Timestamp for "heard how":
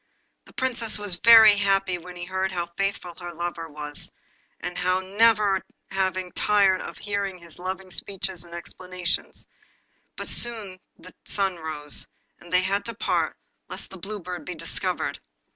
2.25-2.71